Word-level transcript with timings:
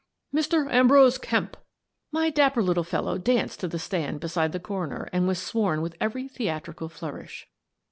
"Mr. 0.35 0.67
Ambrose 0.73 1.19
Kemp!" 1.19 1.55
My 2.11 2.31
dapper 2.31 2.63
little 2.63 2.83
fellow 2.83 3.19
danced 3.19 3.59
to 3.59 3.67
the 3.67 3.77
stand 3.77 4.19
beside 4.19 4.51
the 4.51 4.59
coroner 4.59 5.07
and 5.13 5.27
was 5.27 5.39
sworn 5.39 5.83
with 5.83 5.95
every 6.01 6.27
theatrical 6.27 6.89
flourish. 6.89 7.47